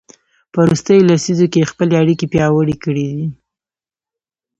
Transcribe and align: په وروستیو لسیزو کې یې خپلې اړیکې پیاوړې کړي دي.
په 0.51 0.57
وروستیو 0.63 1.07
لسیزو 1.09 1.45
کې 1.51 1.59
یې 1.61 1.69
خپلې 1.71 1.93
اړیکې 2.01 2.25
پیاوړې 2.33 2.75
کړي 2.83 3.05
دي. 3.15 3.23